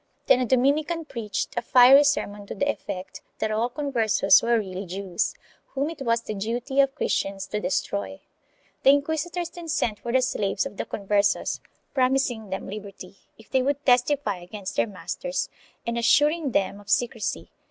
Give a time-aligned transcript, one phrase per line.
[0.25, 4.87] Then a Dominican preached a fiery sermon to the effect that all Conversos were really
[4.87, 5.35] Jews,
[5.75, 8.19] whom it was the duty of Christians to destroy.
[8.81, 11.59] The inquisitors then sent for the slaves of the Conversos,
[11.93, 15.49] promising them liberty if they would testify against their masters
[15.85, 17.51] and assuring them of secrecy.